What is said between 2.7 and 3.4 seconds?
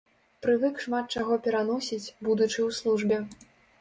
службе.